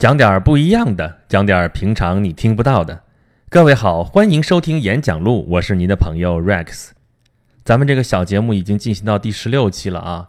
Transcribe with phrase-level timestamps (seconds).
[0.00, 3.02] 讲点儿不一样的，讲点儿平常你听不到的。
[3.50, 6.92] 各位好，欢迎收听演讲录，我是您的朋友 Rex。
[7.64, 10.26] 咱们这个小节目已经进行到第十六期了啊，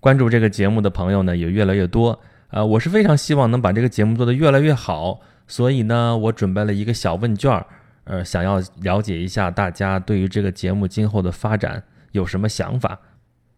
[0.00, 2.62] 关注这个节目的朋友呢也越来越多啊。
[2.62, 7.66] 我是非常希望能把这个节目做得越来越好，所以呢，我准备了一个小问卷儿，
[8.04, 13.00] 呃，想要了解一下大家对于这个节目今后的发展有什么想法。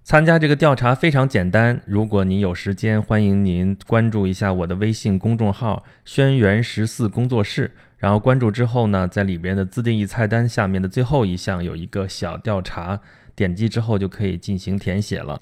[0.09, 7.71] 参加这个调查非常简单，如果您有时间，欢迎您关注一下我的微信公众号“轩辕十四工作室”。
[7.99, 12.99] 然后关注之后呢，在里边的自定义菜单下面的最后一项有一个小调查，
[13.37, 15.39] 点击之后就可以进行填写了。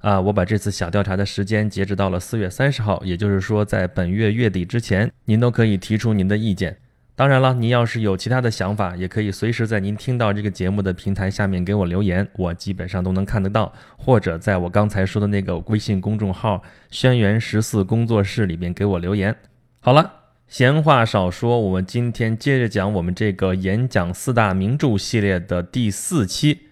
[0.00, 6.76] 啊，我把这次小调查的时间截止到了四月三十号，也就是说在本月月底之前，您都可以提出您的意见。
[7.20, 19.36] 当然了，您要是有其他的想法，也可以随时在您听到这个节目的平台下面给我留言，我基本上都能看得到，或者在我刚才说的那个微信公众号“轩辕十四工作室”里面给我留言。
[19.80, 20.10] 好了，
[20.48, 26.68] 闲话少说，我们今天接着讲我们这个演讲四大名著系列的第四期。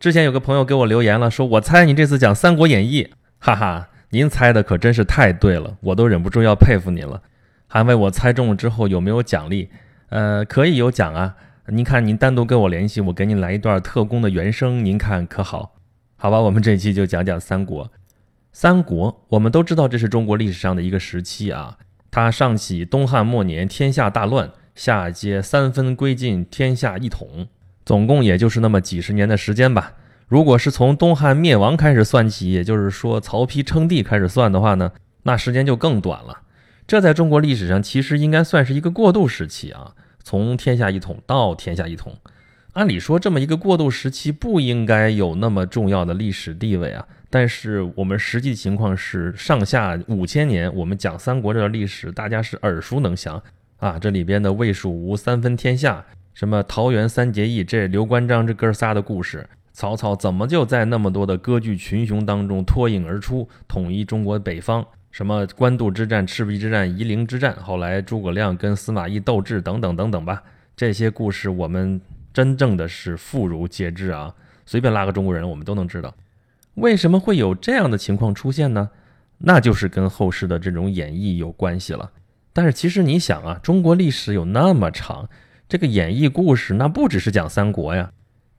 [0.00, 3.04] 之前有个朋友给我留言了，说我猜你这次讲《三国演义》，
[3.38, 7.20] 哈哈，您猜的可真是太对了，我都忍不住要佩服您了。
[7.72, 9.70] 还问我猜中了之后有没有奖励？
[10.10, 11.34] 呃，可以有奖啊！
[11.68, 15.74] 您看，您单独跟我联系，我给您来一段特工的原声，您看可好？
[16.18, 17.90] 好吧，我们这期就讲讲三国。
[18.52, 21.78] 三国，我们都知道这是中国历史上的一个时期啊。
[22.10, 27.48] 它上起东汉末年天下大乱，下接三分归晋天下一统，
[27.86, 29.94] 总共也就是那么几十年的时间吧。
[30.28, 34.92] 如果是从东汉灭亡开始算起，也就是说曹丕称帝开始算的话呢，
[35.22, 36.42] 那时间就更短了。
[36.92, 42.14] 这在中国历史上其实应该算是一个过渡时期啊，从天下一统到天下一统，
[42.74, 47.08] 按理说这么一个过渡时期不应该有那么重要的历史地位啊。
[47.30, 53.42] 但是我们实际情况是上下五千年，我们讲三国这段历史，大家是耳熟能详
[53.78, 53.98] 啊。
[53.98, 56.04] 这里边的魏蜀吴三分天下，
[56.34, 64.86] 什么桃园三结义，这刘关张这哥仨的故事，曹操怎么就在那么多的割据群雄当中脱颖而出，统一中国北方？
[65.12, 70.42] 什么官渡之战、赤壁之战、夷陵之战，后来诸葛亮跟司马懿斗智等等等等吧，
[70.74, 72.00] 这些故事我们
[72.32, 74.34] 真正的是妇孺皆知啊，
[74.64, 76.14] 随便拉个中国人，我们都能知道。
[76.76, 78.88] 为什么会有这样的情况出现呢？
[79.36, 82.10] 那就是跟后世的这种演绎有关系了。
[82.54, 85.28] 但是其实你想啊，中国历史有那么长，
[85.68, 88.10] 这个演绎故事那不只是讲三国呀。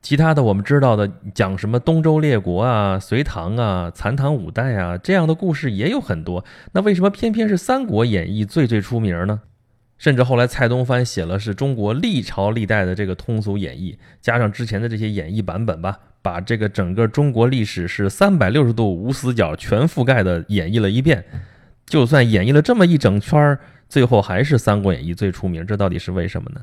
[0.03, 6.43] 其他的我们知道的，讲什么东周列国啊、隋唐啊、残唐五代啊这样的故事也有很多。
[6.73, 9.39] 那为什么偏偏是《三国演义》最最出名呢？
[9.97, 21.23] 甚至后来蔡东藩写了是中国历朝历代的这个通俗演义，加上之前的这些演义版本吧，把这个整个中国历史是三百六十度无死角全覆盖的演绎了一遍。
[21.85, 25.65] 就算演绎了这么一整圈儿，最后还是《三国演义》最出名。
[25.65, 26.59] 这到底是为什么呢？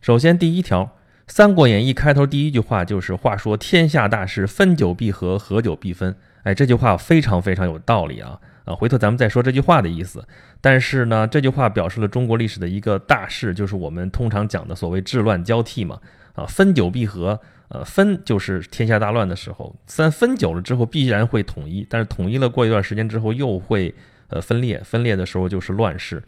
[0.00, 0.84] 首先第一条。
[1.28, 8.40] 《三国演义》开头第一句话就是“话说天下大事，分久必合，合久必分。”哎，这句话非常非常有道理啊！
[8.64, 10.26] 啊，回头咱们再说这句话的意思。
[10.62, 16.00] 但是呢，这句话表示了中国历史的一个大事，就是我们通常讲的所谓治乱交替嘛。
[16.32, 23.94] 啊，分久必合，呃，分就是天下大乱的时候，三分久了之后必然会统一，但是统一了过一段时间之后又会
[24.28, 26.22] 呃分裂，分裂的时候就是乱世。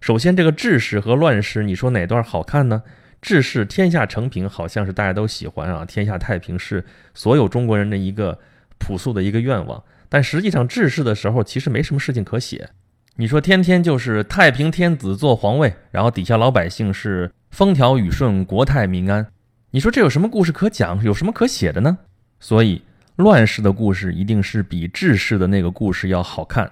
[0.00, 2.82] 首先，这个治世和乱世，你说哪段好看呢？
[3.22, 6.84] 治世天下成平，好像是大家都喜欢啊，天下太平是
[7.14, 8.38] 所有中国人的一个
[8.78, 9.82] 朴素的一个愿望。
[10.08, 12.68] 但实际上治世的时候，其实没什么事情可写。
[13.16, 19.26] 你说天天就是太平天子坐皇位，然后底下老百姓是风调雨顺、国泰民安，
[19.70, 21.98] 你说这有什么故事可讲，有什么可写的呢？
[22.40, 22.82] 所以
[23.16, 26.70] 乱世的故事一定是比治世的那个故事要好看。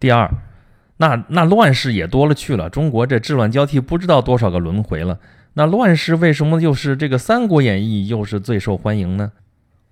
[0.00, 0.28] 第二，
[0.96, 5.20] 那那乱世也多了去了，中国这治乱交替不知道多少个轮回了。
[5.58, 9.32] 那乱世为什么又是这个《三国演义》又是最受欢迎呢？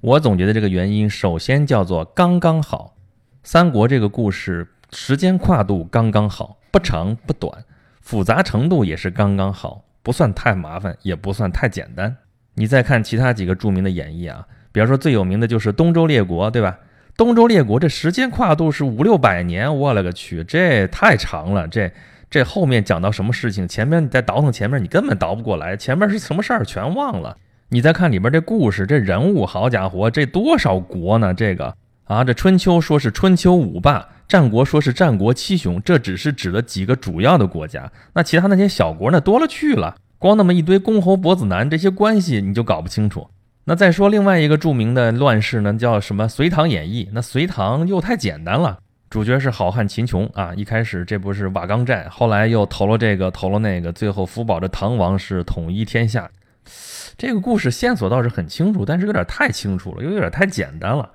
[0.01, 2.95] 我总结的这个原因，首先叫做刚刚好。
[3.43, 7.65] 三国这个故事时间跨度刚刚好，不长不短，
[8.01, 12.17] 复杂程度也是刚刚好，不算太麻烦，也不算太简单。
[12.55, 16.79] 你再看其他几个著名的演义啊，比方说最有名的就是东周列国，对吧？
[17.17, 21.91] 东周列国这时间跨度是五六百年，我勒个去，这太长了，这。
[22.29, 27.37] 这后面讲到什么事情，前面你再倒腾前面，你根本倒不过来，前面是什么事儿全忘了。
[27.69, 31.35] 你再看里边这故事，这人物，好家伙，这多少国呢？
[31.35, 31.75] 这个
[32.05, 43.29] 啊，这春秋说是春秋五霸，战国说是战国七雄，这只是指了几个主要的国家，那其他那些小国那多了去了，光那么一堆公侯伯子男，这些关系你就搞不清楚。
[43.65, 46.29] 那再说另外一个著名的乱世呢，叫什么？
[46.29, 47.09] 隋唐演义。
[47.13, 48.79] 那隋唐又太简单了。
[49.17, 56.31] 主角是好汉秦琼啊，一开始这不是瓦岗寨，后来又投了这个投了那个，最后福保着唐王是统一天下。
[57.17, 61.09] 这个故事线索倒是很清楚，但是有点太清楚了，又有点太简单了。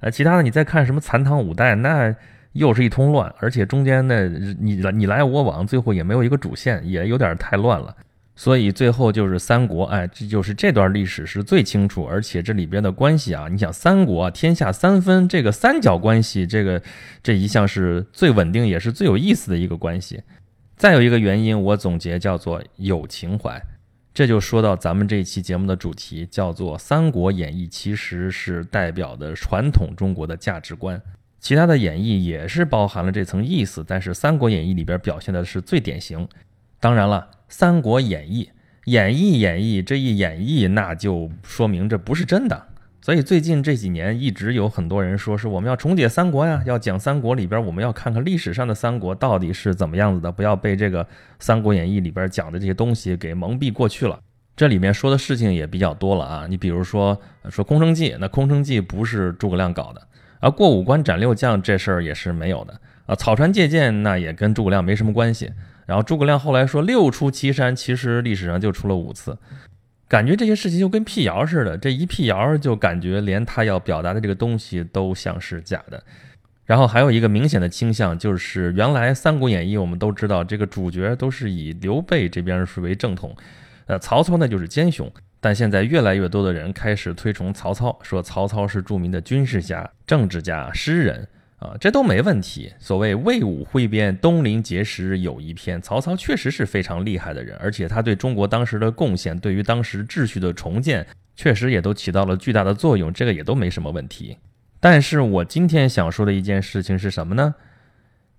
[0.00, 2.14] 呃，其他的你再看什么残唐五代，那
[2.52, 7.96] 又是一通乱，而且中间的你你来我往，最后也没有一个主线，也有点太乱了。
[8.38, 16.82] 所以最后就是三国，哎，这就是这段历史是最清楚，而且这里边的关系啊，你想三国天下三分，这个三角关系，这个
[17.22, 20.22] 这一项是最稳定也是最有意思的一个关系。
[20.76, 23.60] 再有一个原因，我总结叫做有情怀。
[24.12, 31.00] 这就说到咱们这一期节目的主题，叫做《三国演义》，其实是代表的传统中国的价值观。
[31.38, 36.26] 其他的演义也是包含了这层意思，但是《三国演义》里边表现的是最典型。
[36.80, 38.44] 当然了，《三国演义》
[38.84, 42.66] 演义演义这一演绎，那就说明这不是真的。
[43.00, 51.04] 所以最近这几年一直有很多人说是我们要重解三国呀，要讲三国里边，我们要看看历史上的三国到底是怎么样子的，不要被这个
[51.38, 54.18] 《三国演义》里边讲的这些东西给蒙蔽过去了。
[54.56, 60.02] 这里面说的事情也比较多了啊，你比如说说空城计，那空城计不是诸葛亮搞的，
[60.40, 65.52] 而过五关斩六将这事儿也是没有的啊，草船借箭那也跟诸葛亮没什么关系。
[65.86, 69.38] 然后诸葛亮后来说六出祁山，其实历史上就出了五次。
[70.08, 76.02] 感觉这些事情就跟辟谣似的，这一辟谣就感觉连他要表达的这个东西都像是假的。
[76.64, 83.36] 然后还有一个明显的倾向，就是原来《三国演义》我们都知道，这个主角都是以刘备这边是为正统，
[83.86, 85.10] 呃，曹操呢就是奸雄。
[85.40, 91.28] 但现在越来越多的人开始推崇曹操，说曹操是著名的军事家、政治家、诗人。
[91.58, 92.72] 啊，这都没问题。
[92.78, 95.80] 所谓魏武挥鞭，东临碣石有一篇。
[95.80, 103.12] 曹操确实是非常厉害的人，而且他对中国当时的贡献，对于当时秩序的重建，确实也都起到了巨大的作用。
[103.12, 104.36] 这个也都没什么问题。
[104.80, 107.54] 但是我今天想说的一件事情是什么呢？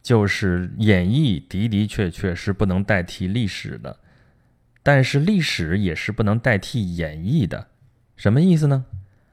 [0.04, 3.98] 就是演绎的的确确是不能代替历史的，
[4.84, 7.68] 但是历史也是不能代替演绎的。
[8.16, 8.86] 什么意思呢？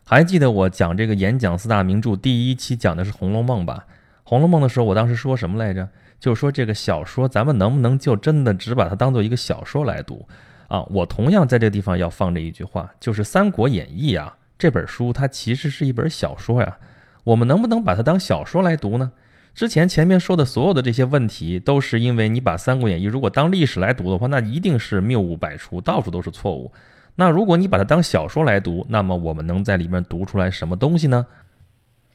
[0.07, 3.87] 还记得我讲这个演讲四大名著第一期讲的是《红楼梦》吧？
[4.23, 5.89] 《红楼梦》的时候，我当时说什么来着？
[6.21, 10.29] 就是说这个小说，咱们能不能就真的只把它当做一个小说来读
[10.69, 10.83] 啊？
[10.91, 16.77] 我同样在这个地方要放这一句话，就是《三国演义》啊这本书，它其实是一本小说呀。
[17.25, 19.13] 我们能不能把它当小说来读呢？
[19.55, 26.71] 之前前面说的所有的这些问题，都是因为你把《三国演义》如果当历史来读的话，那一定是谬误百出，到处都是错误。
[27.17, 31.27] 那如果你把它当小说来读，那么我们能在里面读出来什么东西呢？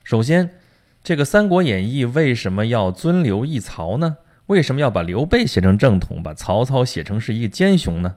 [0.04, 0.50] 首先，
[1.04, 4.18] 这个《三国演义》为什么要尊刘抑曹呢？
[4.48, 8.16] 为什么要把刘备写成正统，把曹操写成是一个奸雄呢？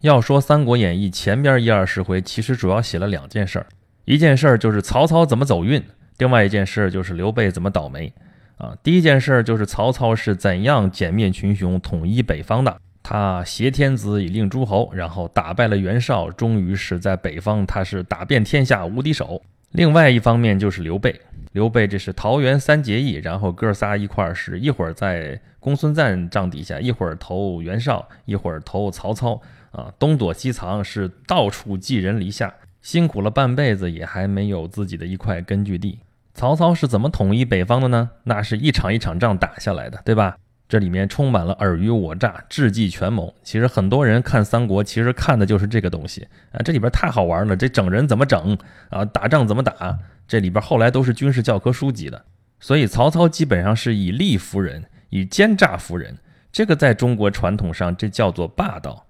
[0.00, 3.66] 要说《三国演义》前边一二十回，其实主要写了两件事儿，
[4.04, 5.82] 一件事儿就是曹操怎么走运，
[6.18, 8.12] 另外一件事儿就是刘备怎么倒霉。
[8.56, 12.80] 啊，第一件事儿就是曹操是怎样歼灭群雄、统一北方的。
[13.04, 19.42] 他挟天子以令诸侯，然后打败了袁绍，终于是在北方，他是打遍天下无敌手。
[19.72, 21.20] 另外一方面就是刘备，
[21.52, 29.38] 刘备这是桃园三结义，然后哥仨一块儿是一会儿在公孙瓒帐底下，一会儿投袁绍，一会儿投曹操，
[29.70, 35.98] 啊，东躲西藏，是到处寄人篱下，辛苦了半辈子也还没有自己的一块根据地。
[36.32, 38.10] 曹操是怎么统一北方的呢？
[38.22, 40.38] 那是一场一场仗打下来的，对吧？
[40.68, 43.34] 这里面充满了尔虞我诈、智计权谋。
[43.42, 46.60] 其实很多人看三国，其实看的就是这个东西啊。
[46.64, 48.56] 这里边太好玩了，这整人怎么整
[48.88, 49.04] 啊？
[49.04, 49.98] 打仗怎么打？
[50.26, 52.24] 这里边后来都是军事教科书级的。
[52.60, 56.16] 所以曹操基本上是以利服人，以奸诈服人。
[56.50, 59.06] 这个在中国传统上，这叫做霸道。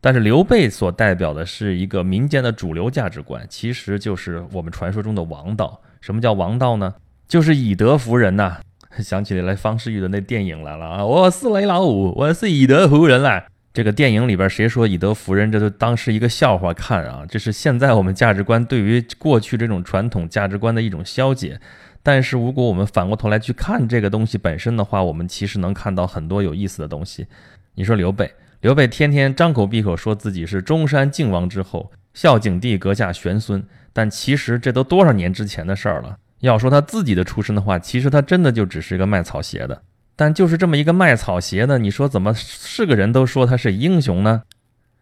[0.00, 5.80] 但是刘备所代表的是一个民间的主流价值观，其实就是我们传说中的王道。
[6.00, 6.94] 什么叫王道呢？
[7.26, 8.60] 就是以德服人呐。
[9.02, 11.04] 想起来方世玉的那电影来了啊！
[11.04, 13.44] 我是雷老五，我是以德服人啦。
[13.72, 17.24] 这个电影里边谁说以德服人，这就当是一个笑话看啊！
[17.28, 21.60] 这是现在我们价值观对于过去这种传统价值观的一种消解。
[22.04, 27.26] 但是如果我们反过头来去看这个东西本身的话，我们其实能看到很多有意思的东西。
[27.74, 36.18] 你说刘备，刘备天天张口闭口说自己是中山靖王之后，孝景帝阁下玄孙，但其实这都多少年之前的事儿了。
[36.46, 39.82] 要说他自己的出身的话，其实他真的就只是一个卖草鞋的。
[40.16, 44.42] 但就是这么一个卖草鞋的，你说怎么是个人都说他是英雄呢？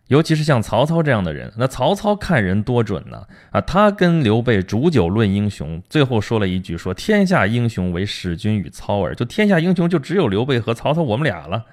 [0.08, 3.60] 尤其是像曹操这样的人，那曹操看人多准呢啊！
[3.60, 9.14] 他跟刘备煮酒论英雄，最后说了一句：说天下英雄为使君与操耳。
[9.14, 11.64] 就天下英雄就只有刘备和曹操我们俩了。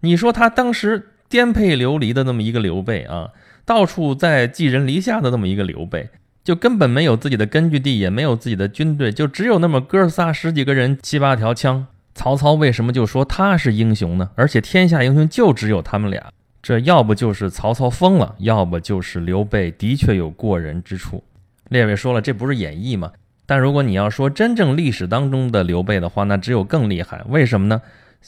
[0.00, 3.30] 你说他当时颠沛流离的那么一个刘备啊，
[3.66, 6.08] 到处在寄人篱下的那么一个刘备。
[6.44, 14.28] 就根本没有自己的根据地，也没有自己的军队，就只有那么哥仨十几个人，七八条枪曹操为什么就说他是英雄呢？
[14.34, 16.30] 而且天下英雄就只有他们俩，
[16.62, 21.24] 这要不就是曹操疯了，要不就是刘备的确有过人之处。
[21.70, 23.10] 列位说了，这不是演绎吗？
[23.46, 27.24] 但如果你要说真正历史当中的刘备的话，那只有更厉害。
[27.28, 27.80] 为什么呢？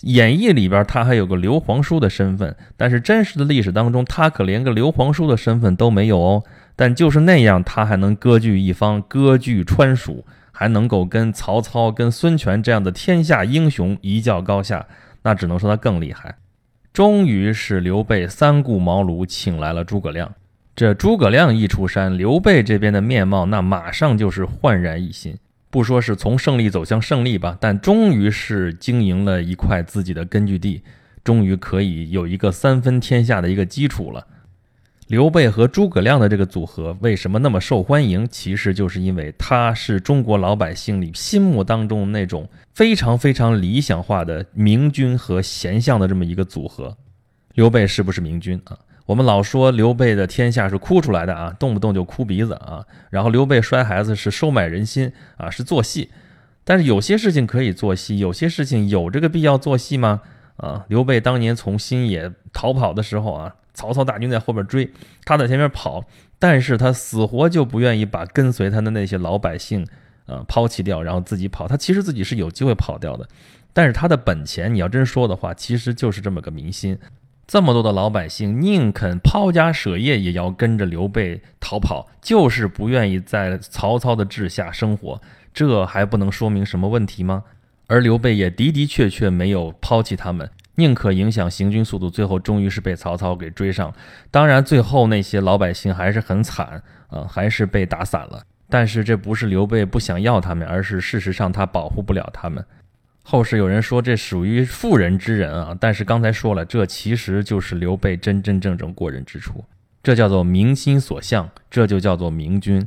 [0.02, 6.42] 演义里边他还有个刘皇叔的身份，但是真实的历史当中，他可连个刘皇叔的身份都没有哦。
[6.74, 14.86] 但就是那样，他还能割据一方，割据川蜀，还能够跟曹操、跟孙权这样的天下英雄一较高下，
[15.22, 16.36] 那只能说他更厉害。
[16.92, 20.34] 终于是刘备三顾茅庐，请来了诸葛亮。
[20.74, 25.38] 这诸葛亮一出山，刘备这边的面貌那马上就是焕然一新。
[25.70, 30.82] 不说是从胜利走向胜利吧，但终于是经营了一块自己的根据地，
[31.23, 34.26] 终于可以有一个三分天下的一个基础了。
[35.08, 38.26] 刘备和诸葛亮的这个组合为什么那么受欢迎？
[38.28, 46.96] 其实就是因为他是中国老百姓里心目当中那种非常非常理想化的明君和贤相的这么一个组合。
[47.54, 48.76] 刘备是不是明君啊？
[49.06, 52.84] 我们老说刘备的天下是哭出来的啊，动不动就哭鼻子啊。
[53.10, 56.10] 然后刘备摔孩子是收买人心啊，是做戏。
[56.64, 60.20] 但是有些事情可以做戏，有些事情有这个必要做戏吗？
[60.56, 63.54] 啊，刘备当年从新野逃跑的时候啊。
[63.78, 64.90] 曹操大军在后边追，
[65.26, 66.02] 他在前面跑，
[66.38, 69.86] 但是他死活就不愿意把跟随他的那些老百姓，
[70.25, 71.68] 呃，抛弃掉，然后自己跑。
[71.68, 73.28] 他其实自己是有机会跑掉的，
[73.75, 76.98] 但是他的本钱，你要真说的话，其实就是这么个民心。
[77.46, 85.20] 这么多的老百姓宁肯抛家舍业也要跟着刘备逃跑，就是不愿意在曹操的治下生活，
[85.54, 87.44] 这还不能说明什么问题吗？
[87.86, 90.50] 而刘备也的的确确没有抛弃他们。
[90.74, 93.94] 宁可影响行军速度，最后终于是被曹操给追上。
[94.30, 98.42] 当然，最后那些老百姓还是很惨啊，还是被打散了。
[98.68, 102.62] 但是这不是刘备不想要他们，而是事实上他保护不了他们。
[103.28, 109.64] 后世有人说这属于妇人之仁啊，但是刚才说了，这其实就是刘备真真正正过人之处。
[110.00, 112.87] 这叫做民心所向，这就叫做明君。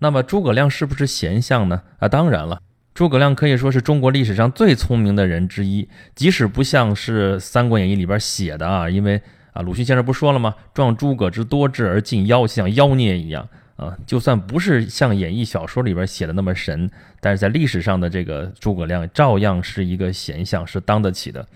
[0.00, 1.80] 那么诸葛亮是不是贤相呢？
[1.98, 2.60] 啊，当然了。
[2.92, 9.22] 诸葛亮可以说是中国历史上最聪明的人之一，即使不像是《三国演义》里边写的啊，因为
[9.54, 10.54] 啊，鲁迅先生不说了吗？
[10.74, 13.96] 壮诸葛之多智而近妖，像妖孽一样啊。
[14.06, 16.90] 就算不是像演义小说里边写的那么神，
[17.20, 21.46] 但是在历史上的这个诸葛亮照样是一个贤相，是当得起的。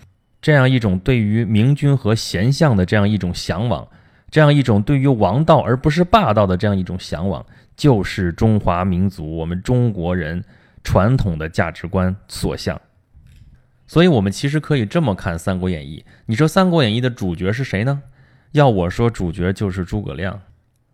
[0.41, 3.87] 这样一种对于明君和贤相的这样一种向往，
[4.29, 7.45] 这样一种对于王道而不是霸道的这样一种向往，
[7.75, 10.43] 就是中华民族我们中国人。
[10.81, 12.81] 传统的价值观所向，
[13.85, 16.03] 所以我们其实可以这么看《三国演义》。
[16.25, 18.01] 你说《三国演义》的主角是谁呢？
[18.53, 20.41] 要我说，主角就是诸葛亮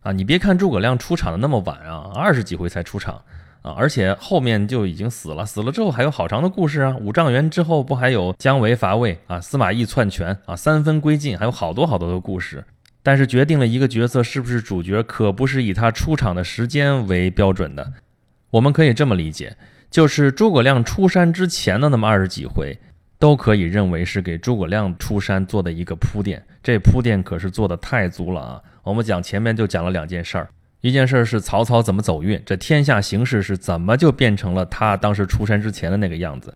[0.06, 0.12] 啊！
[0.12, 3.16] 你别看诸葛亮出场的那么晚啊，二十几回才出场
[3.64, 5.44] 啊，而且后面就已经死了。
[5.44, 6.96] 死了之后还有好长的故事啊！
[7.02, 12.64] 五丈原之后不还有姜维伐魏啊、司马懿篡权啊、三分归晋，还有好多好多的故事。
[13.02, 17.94] 但是决定了一个角色是不是主角，可不是以他出场的时间为标准的。
[18.52, 19.58] 我们可以这么理解。
[19.92, 22.78] 就是诸葛亮出山之前的那么二十几回，
[23.18, 26.44] 都可以认为是给诸葛亮出山做的一个铺垫。
[26.62, 28.62] 这铺垫可是做的太足了啊！
[28.86, 30.48] 我们讲前面就讲了两件事儿，
[30.80, 36.52] 一件事儿是曹操怎么走运，这天下形势是怎么就变成了他当时出山之前的那个样子；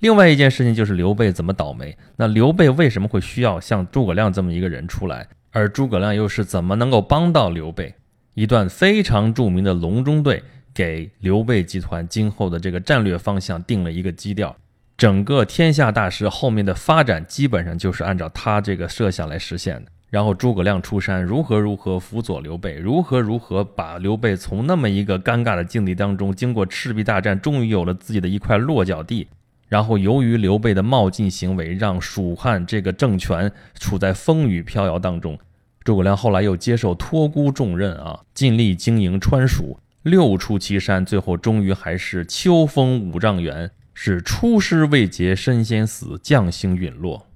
[0.00, 1.94] 另外一件事情就是刘备怎么倒霉。
[2.16, 7.94] 那刘备为什么会需要像诸葛亮这么一个人出来，而诸葛亮又是怎么能够帮到刘备？
[8.34, 10.42] 一段非常著名的隆中对。
[10.74, 14.56] 给刘备集团今后的这个战略方向定了一个基调，
[14.96, 19.92] 整个天下大势后面的发展基本上就是按照他这个设想来实现的。
[20.12, 29.26] 然后诸葛亮出山，如何如何辅佐刘备，如何如何把刘备从那么一个尴尬的境地当中，经过赤壁大战，终于有了自己的一块落脚地。
[29.70, 33.50] 然后由于刘备的冒进行为，让蜀汉这个政权
[33.80, 35.38] 处在风雨飘摇当中。
[35.82, 39.78] 诸葛亮后来又接受托孤重任啊，尽力经营川蜀。
[40.02, 47.28] 六出祁山，最后终于还是秋风五丈原，是出师未捷身先死，将星陨落。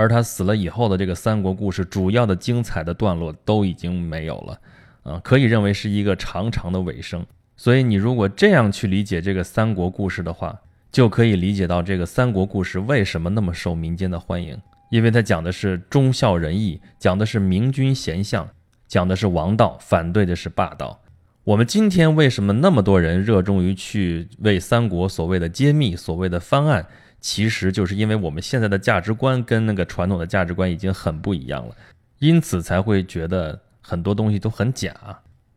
[0.00, 4.60] 而他死了以后的这个三国故事，主要的精彩的段落都已经没有了，
[5.02, 7.22] 啊，可以认为是一个长长的尾声。
[7.54, 10.58] 所以你如果这样去理解这个三国故事的话，
[10.90, 14.58] 就可以理解到这个三国故事为什么那么受民间的欢迎，
[14.90, 18.48] 因为它讲的是忠孝仁义，讲的是明君贤相，
[18.88, 20.98] 讲的是王道，反对的是霸道。
[21.44, 26.86] 我们今天为什么那么多人热衷于去为三国所谓的揭秘、所谓的翻案？
[27.20, 31.74] 其实就是因为我们现在的价值观跟那个传统的价值观已经很不一样了，
[32.18, 34.94] 因此才会觉得很多东西都很假。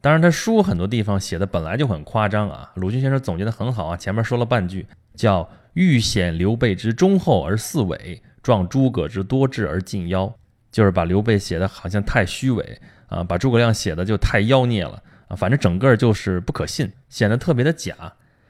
[0.02, 2.72] 当然，他书很多地方写的本来就很夸张啊。
[2.76, 10.34] 鲁迅先生总结的很好啊，前面说了半句，叫欲显刘备之忠厚而似伪，壮诸葛之多智而近妖。
[10.70, 17.96] 就是把刘备写的好像太虚伪啊，把诸葛亮写的就太妖孽了啊，反正整个就是不可信，显得特别的假。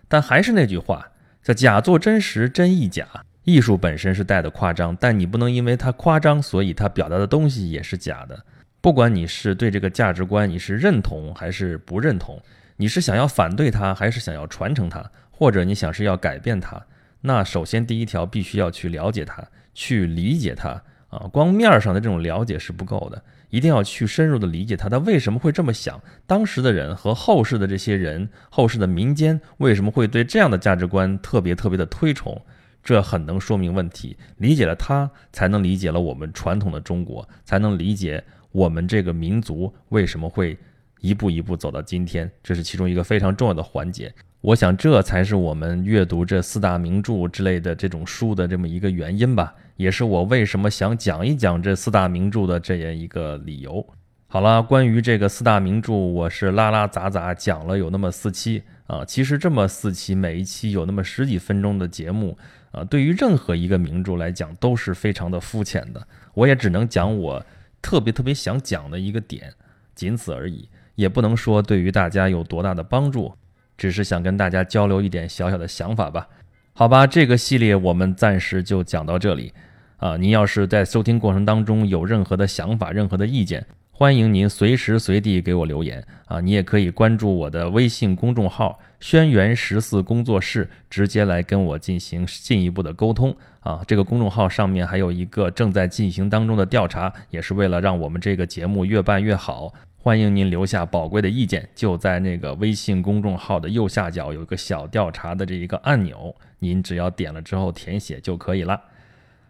[0.07, 1.05] 但还是那句话，
[1.43, 3.07] 叫假作真实，真亦假。
[3.43, 8.45] 艺术本身是带的夸张，但你不能因为它夸张，所以它表达的东西也是假的。
[8.79, 12.41] 不管你是对这个价值观你是认同还是不认同，
[12.77, 16.81] 你是想要反对它还是想要传承它，或者你想是要改变它，
[17.19, 20.81] 那首先第一条必须要去了解它，去理解它。
[21.09, 23.21] 啊，光面上的这种了解是不够的，
[23.53, 26.01] 一定要去深入的理解他，他为什么会这么想？
[26.25, 32.41] 当时的人和后世的这些人，后世的民间为什么会对这样的价值观特别特别的推崇？
[32.83, 34.17] 这很能说明问题。
[34.37, 40.57] 理解了他，才能理解了我们传统的中国，才能理解我们这个民族为什么会
[41.01, 42.27] 一步一步走到今天。
[42.41, 44.11] 这是其中一个非常重要的环节。
[44.41, 49.53] 我想，这才是我们阅读这四大名著之类的这种书的这么一个原因吧。
[49.75, 53.85] 也是我为什么想讲一讲这四大名著的这样一个理由。
[54.27, 59.05] 好了，关于这个四大名著，我是拉拉杂杂讲了有那么四期啊。
[59.05, 62.35] 其实这么四期，每一期有那么十几分钟的节目
[62.71, 66.07] 啊，对于任何一个名著来讲都是非常的肤浅的。
[66.33, 67.45] 我也只能讲我
[67.79, 69.53] 特别特别想讲的一个点，
[69.93, 73.35] 仅此而已，也不能说对于大家有多大的帮助，
[73.77, 76.27] 只是想跟大家交流一点小小的想法吧。
[76.75, 79.53] 好吧，这个系列我们暂时就讲到这里。
[79.97, 86.41] 啊，您要是在收听过程当中有任何的想法、任何的意见，欢迎您随时随地给我留言啊！
[86.41, 93.83] 你也可以关注我的微信公众号“轩辕十四工作室”，直接来跟我进行进一步的沟通啊！
[93.85, 99.73] 这个公众号上面还有一个正在进行当中的调查，也是为了让我们这个节目越办越好。
[99.97, 108.79] 欢迎您留下宝贵的意见，就在那个微信公众号的右下角有一个小调查的这一个按钮，您只要点了之后填写就可以了。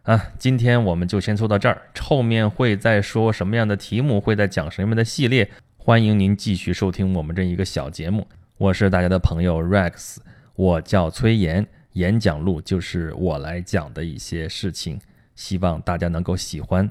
[0.01, 8.25] 啊，今天我们就先说到这儿，后面会再说什么样的题目，会在讲什么样的系列，欢迎您继续收听我们这一个小节目。
[8.63, 10.19] 我是大家的朋友 Rex，
[10.55, 15.01] 我叫崔岩，演讲录就是我来讲的一些事情，
[15.35, 16.89] 希望大家能够喜欢，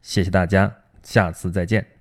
[0.00, 1.91] 谢谢大家，下次再见。